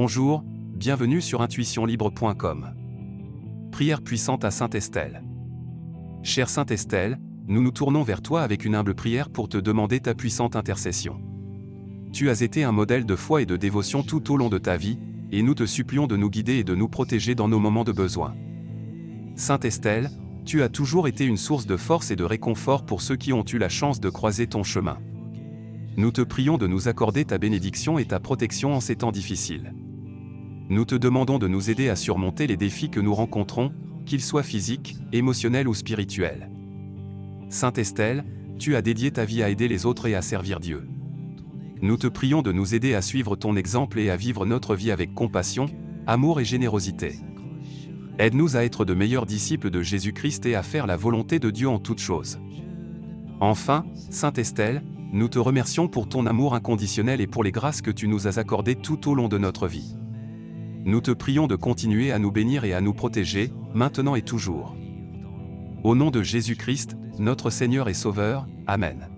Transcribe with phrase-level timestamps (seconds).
[0.00, 0.44] Bonjour,
[0.76, 2.72] bienvenue sur intuitionlibre.com.
[3.72, 5.24] Prière puissante à Sainte Estelle.
[6.22, 9.98] Chère Sainte Estelle, nous nous tournons vers toi avec une humble prière pour te demander
[9.98, 11.20] ta puissante intercession.
[12.12, 14.76] Tu as été un modèle de foi et de dévotion tout au long de ta
[14.76, 15.00] vie,
[15.32, 17.90] et nous te supplions de nous guider et de nous protéger dans nos moments de
[17.90, 18.36] besoin.
[19.34, 20.12] Sainte Estelle,
[20.44, 23.44] tu as toujours été une source de force et de réconfort pour ceux qui ont
[23.52, 24.98] eu la chance de croiser ton chemin.
[25.96, 29.74] Nous te prions de nous accorder ta bénédiction et ta protection en ces temps difficiles.
[30.70, 33.72] Nous te demandons de nous aider à surmonter les défis que nous rencontrons,
[34.04, 36.50] qu'ils soient physiques, émotionnels ou spirituels.
[37.48, 38.26] Sainte Estelle,
[38.58, 40.86] tu as dédié ta vie à aider les autres et à servir Dieu.
[41.80, 44.90] Nous te prions de nous aider à suivre ton exemple et à vivre notre vie
[44.90, 45.66] avec compassion,
[46.06, 47.14] amour et générosité.
[48.18, 51.68] Aide-nous à être de meilleurs disciples de Jésus-Christ et à faire la volonté de Dieu
[51.68, 52.40] en toutes choses.
[53.40, 57.90] Enfin, Sainte Estelle, nous te remercions pour ton amour inconditionnel et pour les grâces que
[57.90, 59.94] tu nous as accordées tout au long de notre vie.
[60.88, 64.74] Nous te prions de continuer à nous bénir et à nous protéger, maintenant et toujours.
[65.84, 69.17] Au nom de Jésus-Christ, notre Seigneur et Sauveur, Amen.